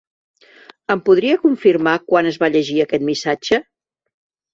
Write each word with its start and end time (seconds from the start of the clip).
Em 0.93 1.01
podria 1.09 1.35
confirmar 1.43 1.93
quan 2.13 2.29
es 2.31 2.39
va 2.45 2.49
llegir 2.55 2.79
aquest 2.87 3.07
missatge? 3.11 3.61